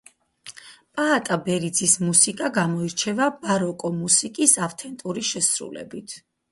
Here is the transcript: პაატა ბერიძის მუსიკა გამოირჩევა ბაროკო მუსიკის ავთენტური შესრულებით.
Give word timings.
პაატა 0.99 1.37
ბერიძის 1.49 1.93
მუსიკა 2.07 2.51
გამოირჩევა 2.57 3.31
ბაროკო 3.45 3.95
მუსიკის 4.03 4.61
ავთენტური 4.69 5.31
შესრულებით. 5.35 6.23